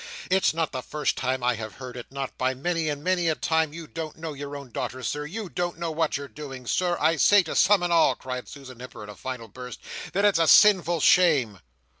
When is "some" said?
7.55-7.83